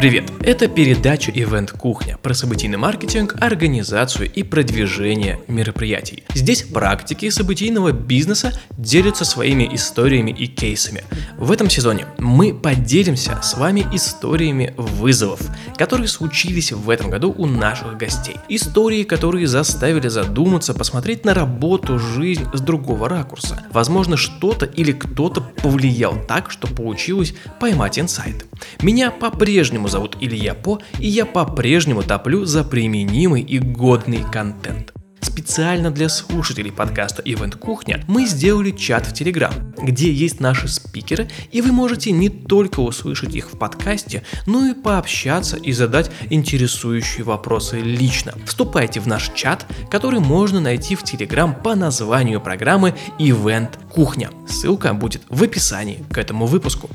[0.00, 0.32] Привет!
[0.40, 6.24] Это передача Event Кухня про событийный маркетинг, организацию и продвижение мероприятий.
[6.32, 11.04] Здесь практики событийного бизнеса делятся своими историями и кейсами.
[11.36, 15.42] В этом сезоне мы поделимся с вами историями вызовов,
[15.76, 18.36] которые случились в этом году у наших гостей.
[18.48, 23.66] Истории, которые заставили задуматься, посмотреть на работу, жизнь с другого ракурса.
[23.70, 28.46] Возможно, что-то или кто-то повлиял так, что получилось поймать инсайт.
[28.80, 34.92] Меня по-прежнему зовут Илья По, и я по-прежнему топлю за применимый и годный контент.
[35.20, 41.28] Специально для слушателей подкаста Event Кухня мы сделали чат в Telegram, где есть наши спикеры,
[41.52, 47.24] и вы можете не только услышать их в подкасте, но и пообщаться и задать интересующие
[47.24, 48.32] вопросы лично.
[48.46, 54.30] Вступайте в наш чат, который можно найти в Telegram по названию программы Event Кухня.
[54.48, 56.88] Ссылка будет в описании к этому выпуску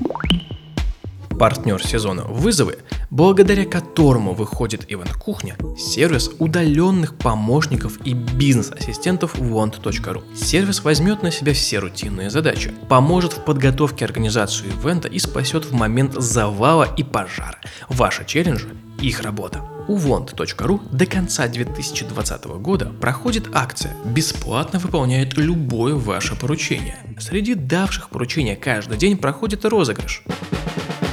[1.38, 2.78] партнер сезона «Вызовы»,
[3.10, 10.22] благодаря которому выходит Ивент Кухня, сервис удаленных помощников и бизнес-ассистентов want.ru.
[10.34, 15.72] Сервис возьмет на себя все рутинные задачи, поможет в подготовке организации ивента и спасет в
[15.72, 17.58] момент завала и пожара.
[17.88, 18.68] Ваши челленджи–
[19.00, 19.62] их работа.
[19.88, 26.98] У want.ru до конца 2020 года проходит акция «Бесплатно выполняет любое ваше поручение».
[27.20, 30.24] Среди давших поручения каждый день проходит розыгрыш.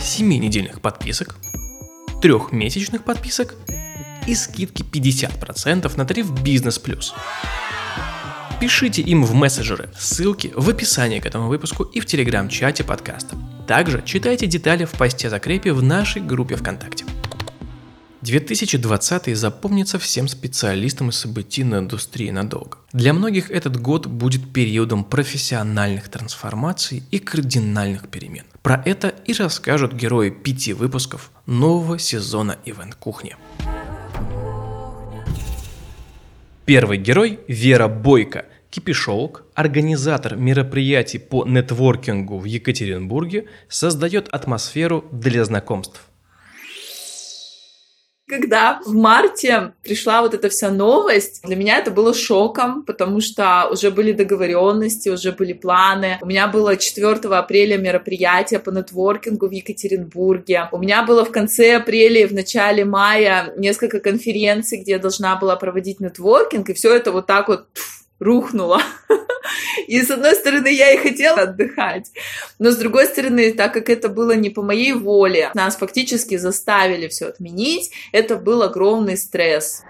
[0.04, 1.38] 7-недельных подписок,
[2.22, 3.56] трехмесячных подписок
[4.28, 7.14] и скидки 50% на тариф Бизнес Плюс.
[8.59, 13.38] Пишите им в мессенджеры, ссылки в описании к этому выпуску и в телеграм-чате подкаста.
[13.66, 17.06] Также читайте детали в посте закрепе в нашей группе ВКонтакте.
[18.23, 22.77] 2020 запомнится всем специалистам из событийной индустрии надолго.
[22.93, 28.45] Для многих этот год будет периодом профессиональных трансформаций и кардинальных перемен.
[28.61, 33.35] Про это и расскажут герои пяти выпусков нового сезона Ивент Кухни.
[36.63, 46.07] Первый герой– Вера Бойко, кипишолог, организатор мероприятий по нетворкингу в Екатеринбурге, создает атмосферу для знакомств
[48.28, 53.67] когда в марте пришла вот эта вся новость, для меня это было шоком, потому что
[53.72, 56.17] уже были договоренности, уже были планы.
[56.22, 60.69] У меня было 4 апреля мероприятие по нетворкингу в Екатеринбурге.
[60.72, 65.35] У меня было в конце апреля и в начале мая несколько конференций, где я должна
[65.35, 67.66] была проводить нетворкинг, и все это вот так вот
[68.19, 68.81] рухнула.
[69.88, 72.11] И с одной стороны, я и хотела отдыхать,
[72.59, 77.07] но с другой стороны, так как это было не по моей воле, нас фактически заставили
[77.07, 79.83] все отменить, это был огромный стресс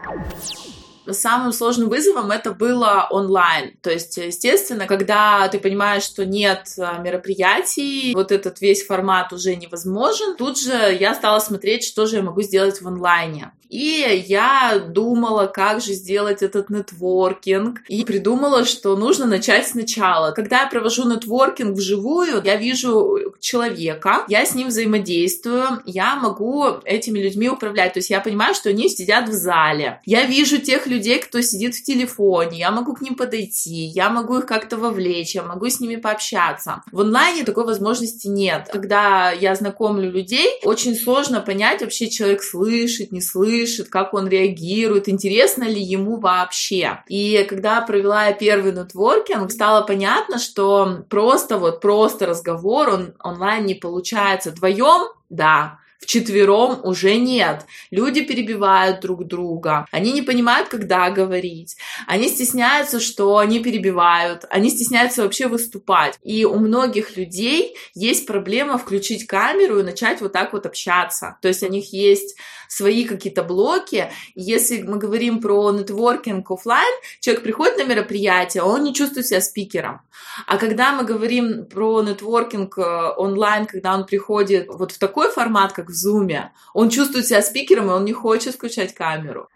[1.12, 3.78] самым сложным вызовом это было онлайн.
[3.81, 9.56] То есть, естественно, когда ты понимаешь, что нет а, мероприятий, вот этот весь формат уже
[9.56, 13.52] невозможен, тут же я стала смотреть, что же я могу сделать в онлайне.
[13.74, 20.30] И я думала, как же сделать этот нетворкинг, и придумала, что нужно начать сначала.
[20.30, 27.18] Когда я провожу нетворкинг вживую, я вижу человека, я с ним взаимодействую, я могу этими
[27.18, 27.94] людьми управлять.
[27.94, 30.02] То есть я понимаю, что они сидят в зале.
[30.06, 34.37] Я вижу тех людей, кто сидит в телефоне, я могу к ним подойти, я могу
[34.37, 36.83] их как-то вовлечь, я могу с ними пообщаться.
[36.91, 38.69] В онлайне такой возможности нет.
[38.71, 45.09] Когда я знакомлю людей, очень сложно понять, вообще человек слышит, не слышит, как он реагирует,
[45.09, 47.03] интересно ли ему вообще.
[47.07, 53.65] И когда провела я первый нетворкинг, стало понятно, что просто вот просто разговор он онлайн
[53.65, 54.51] не получается.
[54.51, 57.66] Вдвоем, да, вчетвером уже нет.
[57.91, 61.78] Люди перебивают друг друга, они не понимают, когда говорить,
[62.08, 66.19] они стесняются, что они перебивают, они стесняются вообще выступать.
[66.24, 71.38] И у многих людей есть проблема включить камеру и начать вот так вот общаться.
[71.41, 72.35] То есть у них есть
[72.75, 74.11] свои какие-то блоки.
[74.35, 80.02] Если мы говорим про нетворкинг офлайн, человек приходит на мероприятие, он не чувствует себя спикером.
[80.47, 85.73] А когда мы говорим про нетворкинг э, онлайн, когда он приходит вот в такой формат,
[85.73, 89.49] как в Zoom, он чувствует себя спикером, и он не хочет включать камеру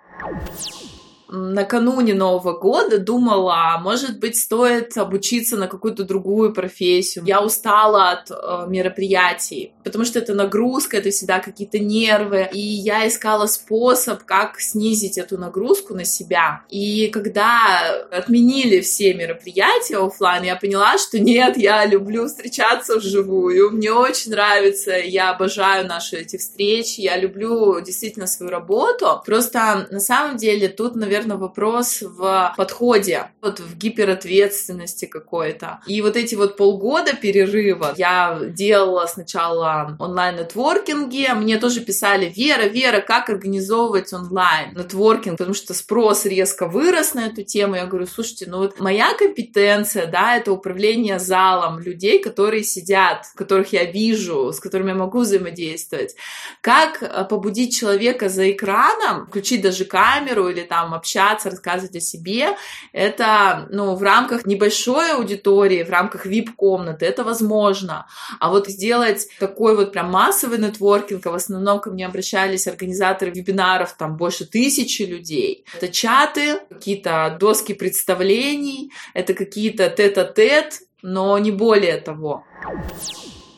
[1.29, 7.25] накануне Нового года думала, может быть, стоит обучиться на какую-то другую профессию.
[7.25, 12.47] Я устала от э, мероприятий, потому что это нагрузка, это всегда какие-то нервы.
[12.51, 16.61] И я искала способ, как снизить эту нагрузку на себя.
[16.69, 23.71] И когда отменили все мероприятия офлайн, я поняла, что нет, я люблю встречаться вживую.
[23.71, 29.21] Мне очень нравится, я обожаю наши эти встречи, я люблю действительно свою работу.
[29.25, 35.79] Просто на самом деле тут, наверное, наверное, вопрос в подходе, вот в гиперответственности какой-то.
[35.87, 43.01] И вот эти вот полгода перерыва я делала сначала онлайн-нетворкинги, мне тоже писали, Вера, Вера,
[43.01, 47.75] как организовывать онлайн-нетворкинг, потому что спрос резко вырос на эту тему.
[47.75, 53.73] Я говорю, слушайте, ну вот моя компетенция, да, это управление залом людей, которые сидят, которых
[53.73, 56.15] я вижу, с которыми я могу взаимодействовать.
[56.61, 62.49] Как э, побудить человека за экраном, включить даже камеру или там общаться, рассказывать о себе,
[62.91, 68.07] это, ну, в рамках небольшой аудитории, в рамках VIP-комнаты, это возможно.
[68.39, 73.31] А вот сделать такой вот прям массовый нетворкинг, а в основном ко мне обращались организаторы
[73.31, 75.65] вебинаров, там больше тысячи людей.
[75.77, 82.43] Это чаты, какие-то доски представлений, это какие-то тет-а-тет, но не более того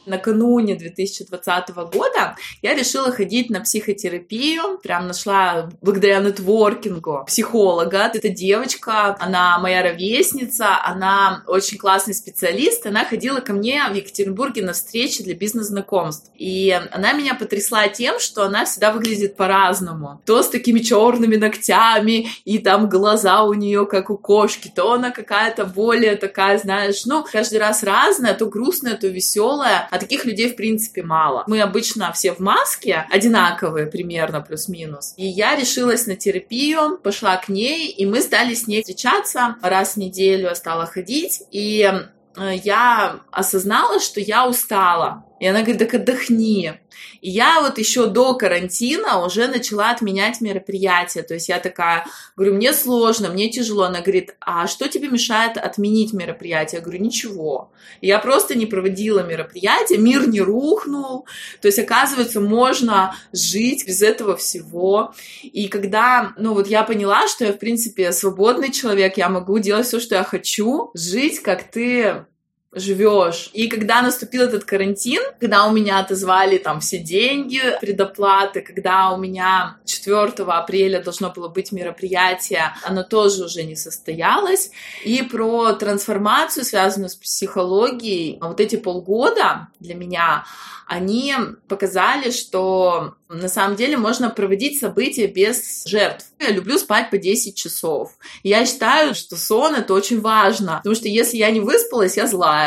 [0.09, 8.11] накануне 2020 года я решила ходить на психотерапию, прям нашла благодаря нетворкингу психолога.
[8.13, 14.63] Это девочка, она моя ровесница, она очень классный специалист, она ходила ко мне в Екатеринбурге
[14.63, 16.31] на встречи для бизнес-знакомств.
[16.35, 20.21] И она меня потрясла тем, что она всегда выглядит по-разному.
[20.25, 25.11] То с такими черными ногтями, и там глаза у нее как у кошки, то она
[25.11, 29.87] какая-то более такая, знаешь, ну, каждый раз разная, то грустная, то веселая.
[29.91, 31.43] А таких людей, в принципе, мало.
[31.47, 35.13] Мы обычно все в маске, одинаковые примерно, плюс-минус.
[35.17, 39.93] И я решилась на терапию, пошла к ней, и мы стали с ней встречаться раз
[39.93, 41.91] в неделю, я стала ходить, и
[42.37, 45.23] э, я осознала, что я устала.
[45.39, 46.73] И она говорит, так отдохни.
[47.21, 51.23] И я вот еще до карантина уже начала отменять мероприятия.
[51.23, 52.05] То есть я такая,
[52.35, 53.83] говорю, мне сложно, мне тяжело.
[53.83, 56.79] Она говорит, а что тебе мешает отменить мероприятие?
[56.79, 57.71] Я говорю, ничего.
[58.01, 61.25] И я просто не проводила мероприятия, мир не рухнул.
[61.61, 65.13] То есть, оказывается, можно жить без этого всего.
[65.43, 69.87] И когда, ну вот я поняла, что я, в принципе, свободный человек, я могу делать
[69.87, 72.25] все, что я хочу, жить, как ты
[72.71, 73.49] живешь.
[73.53, 79.17] И когда наступил этот карантин, когда у меня отозвали там все деньги, предоплаты, когда у
[79.17, 84.71] меня 4 апреля должно было быть мероприятие, оно тоже уже не состоялось.
[85.03, 90.45] И про трансформацию, связанную с психологией, вот эти полгода для меня,
[90.89, 91.35] они
[91.67, 96.25] показали, что на самом деле можно проводить события без жертв.
[96.39, 98.17] Я люблю спать по 10 часов.
[98.41, 102.58] Я считаю, что сон это очень важно, потому что если я не выспалась, я злая.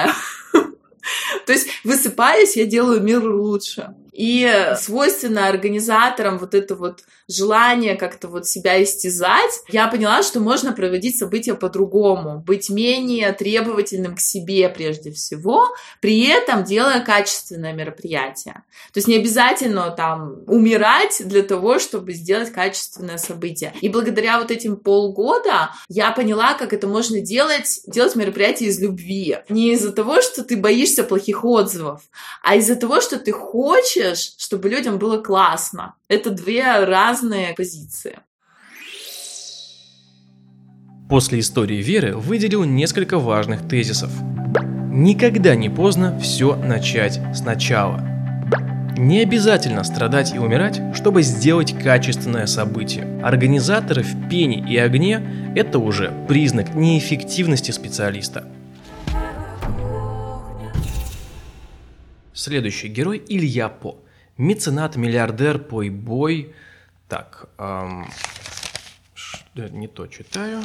[1.46, 3.94] То есть, высыпаясь, я делаю мир лучше.
[4.12, 10.72] И свойственно организаторам вот это вот желание как-то вот себя истязать, я поняла, что можно
[10.72, 15.68] проводить события по-другому, быть менее требовательным к себе прежде всего,
[16.00, 18.62] при этом делая качественное мероприятие.
[18.92, 23.72] То есть не обязательно там умирать для того, чтобы сделать качественное событие.
[23.80, 29.38] И благодаря вот этим полгода я поняла, как это можно делать, делать мероприятие из любви.
[29.48, 32.02] Не из-за того, что ты боишься плохих отзывов,
[32.42, 35.94] а из-за того, что ты хочешь хочешь, чтобы людям было классно.
[36.08, 38.20] Это две разные позиции.
[41.08, 44.10] После истории Веры выделил несколько важных тезисов.
[44.90, 48.00] Никогда не поздно все начать сначала.
[48.96, 53.20] Не обязательно страдать и умирать, чтобы сделать качественное событие.
[53.22, 58.44] Организаторы в пене и огне– это уже признак неэффективности специалиста.
[62.34, 63.98] Следующий герой Илья По.
[64.38, 66.54] Меценат, миллиардер, пойбой.
[67.06, 68.08] Так, эм,
[69.54, 70.62] не то читаю.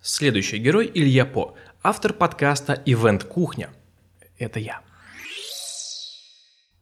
[0.00, 1.56] Следующий герой Илья По.
[1.82, 3.70] Автор подкаста «Ивент Кухня».
[4.38, 4.80] Это я.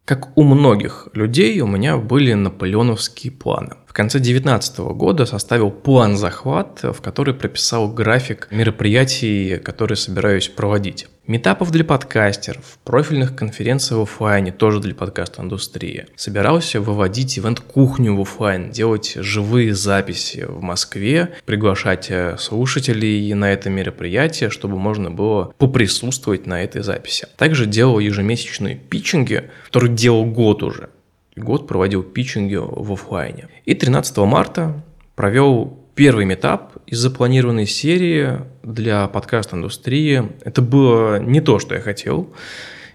[0.04, 3.76] Как у многих людей, у меня были наполеоновские планы.
[3.94, 11.06] Конце 2019 года составил план захват, в который прописал график мероприятий, которые собираюсь проводить.
[11.28, 16.06] Метапов для подкастеров, профильных конференций в офлайне, тоже для подкаст-индустрии.
[16.16, 23.70] Собирался выводить ивент-кухню в офлайн, делать живые записи в Москве, приглашать э, слушателей на это
[23.70, 27.28] мероприятие, чтобы можно было поприсутствовать на этой записи.
[27.36, 30.88] Также делал ежемесячные питчинги, которые делал год уже.
[31.36, 33.48] Год проводил питчинги в офлайне.
[33.64, 34.84] И 13 марта
[35.16, 40.30] провел первый метап из запланированной серии для подкаст-индустрии.
[40.44, 42.32] Это было не то, что я хотел.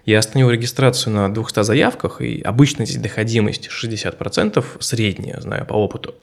[0.06, 6.14] Я остановил регистрацию на 200 заявках, и обычно здесь доходимость 60%, средняя, знаю по опыту.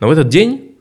[0.00, 0.76] Но в этот день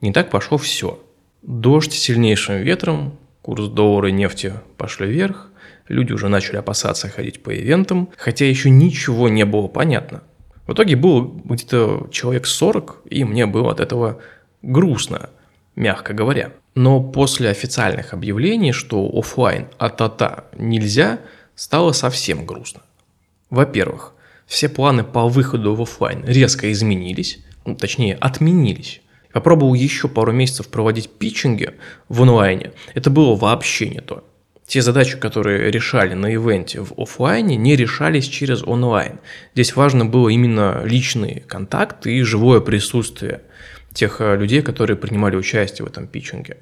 [0.00, 1.00] не так пошло все.
[1.42, 5.50] Дождь сильнейшим ветром, курс доллара и нефти пошли вверх,
[5.86, 10.22] люди уже начали опасаться ходить по ивентам, хотя еще ничего не было понятно.
[10.66, 14.20] В итоге было где-то человек 40, и мне было от этого
[14.62, 15.30] грустно,
[15.74, 16.52] мягко говоря.
[16.74, 21.18] Но после официальных объявлений, что офлайн а-та-та нельзя,
[21.54, 22.82] стало совсем грустно.
[23.50, 24.14] Во-первых,
[24.46, 29.02] все планы по выходу в офлайн резко изменились, ну, точнее отменились.
[29.32, 31.70] Попробовал еще пару месяцев проводить питчинги
[32.08, 32.72] в онлайне.
[32.94, 34.24] Это было вообще не то.
[34.72, 39.18] Те задачи, которые решали на ивенте в офлайне, не решались через онлайн.
[39.52, 43.42] Здесь важно было именно личный контакт и живое присутствие
[43.92, 46.56] тех э, людей, которые принимали участие в этом питчинге.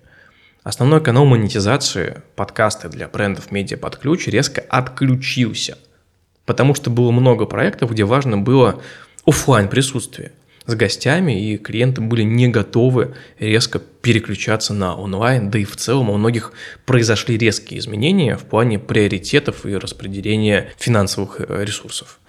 [0.64, 5.78] Основной канал монетизации, подкасты для брендов медиа под ключ, резко отключился,
[6.46, 8.82] потому что было много проектов, где важно было
[9.24, 10.32] офлайн присутствие
[10.70, 16.10] с гостями, и клиенты были не готовы резко переключаться на онлайн, да и в целом
[16.10, 16.52] у многих
[16.86, 22.20] произошли резкие изменения в плане приоритетов и распределения финансовых э, ресурсов.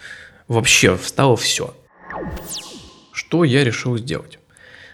[0.48, 1.74] Вообще встало все.
[3.14, 4.40] Что я решил сделать?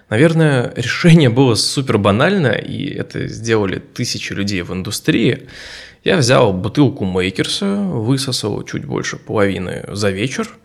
[0.10, 5.48] Наверное, решение было супер банально, и это сделали тысячи людей в индустрии.
[6.04, 10.50] Я взял бутылку Мейкерса, высосал чуть больше половины за вечер–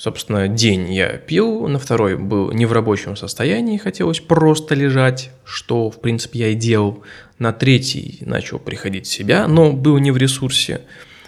[0.00, 5.90] Собственно, день я пил, на второй был не в рабочем состоянии, хотелось просто лежать, что,
[5.90, 7.02] в принципе, я и делал.
[7.38, 10.80] На третий начал приходить в себя, но был не в ресурсе.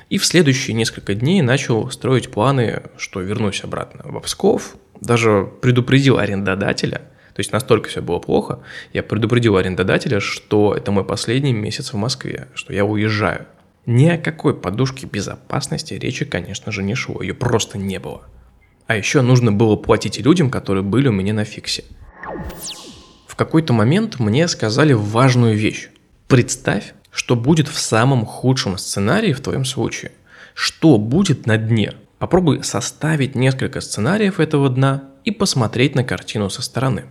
[0.09, 4.76] И в следующие несколько дней начал строить планы, что вернусь обратно в Псков.
[5.02, 7.02] Даже предупредил арендодателя,
[7.35, 8.61] то есть настолько все было плохо,
[8.95, 13.45] я предупредил арендодателя, что это мой последний месяц в Москве, что я уезжаю.
[13.85, 18.23] Ни о какой подушке безопасности речи, конечно же, не шло, ее просто не было.
[18.87, 21.85] А еще нужно было платить людям, которые были у меня на фиксе.
[23.27, 25.89] В какой-то момент мне сказали важную вещь.
[26.29, 30.12] Представь, что будет в самом худшем сценарии в твоем случае.
[30.55, 31.95] Что будет на дне?
[32.19, 37.05] Попробуй составить несколько сценариев этого дна и посмотреть на картину со стороны.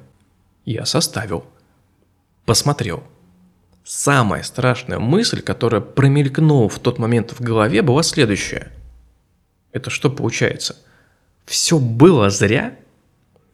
[0.65, 1.45] Я составил.
[2.45, 3.03] Посмотрел.
[3.83, 8.71] Самая страшная мысль, которая промелькнула в тот момент в голове, была следующая.
[9.71, 10.75] Это что получается–
[11.45, 12.75] все было зря?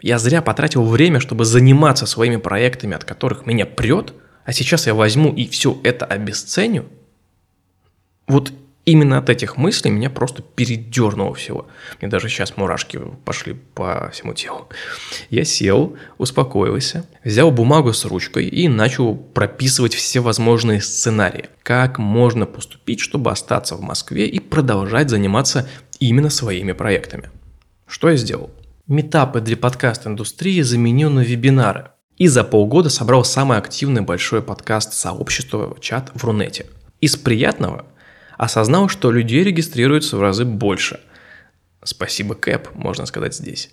[0.02, 4.14] Я зря потратил время, чтобы заниматься своими проектами, от которых меня прет,
[4.46, 6.86] а сейчас я возьму и все это обесценю?
[8.28, 8.52] Вот
[8.88, 11.68] именно от этих мыслей меня просто передернуло всего.
[12.00, 14.70] Мне даже сейчас мурашки пошли по всему телу.
[15.30, 21.50] Я сел, успокоился, взял бумагу с ручкой и начал прописывать все возможные сценарии.
[21.64, 25.68] Как можно поступить, чтобы остаться в Москве и продолжать заниматься
[26.00, 27.30] именно своими проектами.
[27.88, 28.52] Что я сделал?
[28.88, 31.92] Метапы для подкаст-индустрии заменил на вебинары.
[32.18, 36.66] И за полгода собрал самый активный большой подкаст-сообщество чат в Рунете.
[37.00, 37.86] Из приятного
[38.38, 41.00] осознал, что людей регистрируется в разы больше–
[41.88, 43.70] Спасибо, Кэп, можно сказать здесь.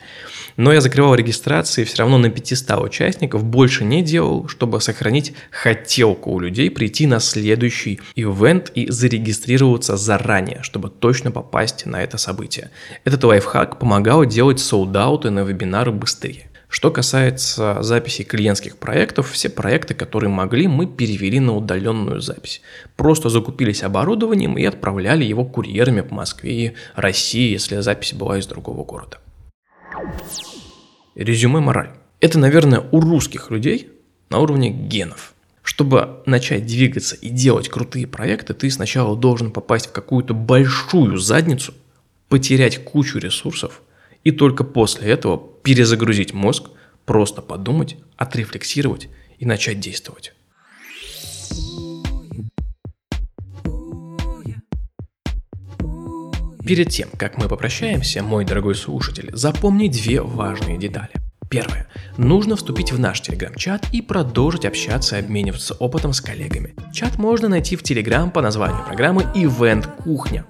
[0.57, 6.31] Но я закрывал регистрации все равно на 500 участников, больше не делал, чтобы сохранить хотелку
[6.31, 12.71] у людей прийти на следующий ивент и зарегистрироваться заранее, чтобы точно попасть на это событие.
[13.03, 16.49] Этот лайфхак помогал делать солдауты на вебинары быстрее.
[16.75, 22.63] Что касается записи клиентских проектов, все проекты, которые могли, мы перевели на удаленную запись.
[22.97, 28.49] Просто закупились оборудованием и отправляли его курьерами по Москве и России, если запись была из
[28.49, 29.19] другого города.
[31.15, 31.91] Резюме мораль.
[32.19, 33.93] Это, наверное, у русских людей
[34.29, 35.35] на уровне генов.
[35.63, 41.73] Чтобы начать двигаться и делать крутые проекты, ты сначала должен попасть в какую-то большую задницу,
[42.29, 43.81] потерять кучу ресурсов–
[44.25, 46.71] и только после этого перезагрузить мозг,
[47.07, 50.35] просто подумать, отрефлексировать и начать действовать.
[56.65, 61.11] Перед тем, как мы попрощаемся, мой дорогой слушатель, запомни две важные детали.
[61.51, 61.89] Первое.
[62.17, 66.75] Нужно вступить в наш телеграм-чат и продолжить общаться и обмениваться опытом с коллегами.
[66.93, 70.47] Чат можно найти в телеграм по названию программы «Ивент Кухня».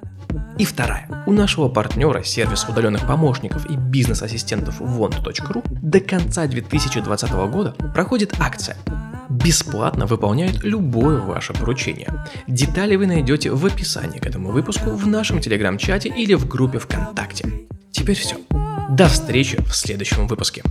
[0.59, 1.09] И вторая.
[1.27, 8.77] У нашего партнера сервис удаленных помощников и бизнес-ассистентов want.ru до конца 2020 года проходит акция
[9.29, 12.09] бесплатно выполняют любое ваше поручение.
[12.47, 17.49] Детали вы найдете в описании к этому выпуску в нашем телеграм-чате или в группе ВКонтакте.
[17.91, 18.37] Теперь все.
[18.91, 20.63] До встречи в следующем выпуске.